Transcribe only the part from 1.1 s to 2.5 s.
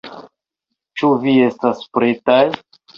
vi estas pretaj?